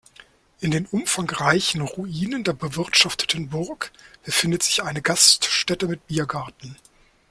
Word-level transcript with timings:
In 0.61 0.71
den 0.71 0.87
umfangreichen 0.87 1.81
Ruinen 1.81 2.43
der 2.43 2.53
bewirtschafteten 2.53 3.49
Burg 3.49 3.91
befindet 4.23 4.63
sich 4.63 4.81
eine 4.81 5.03
Gaststätte 5.03 5.87
mit 5.87 6.07
Biergarten. 6.07 6.75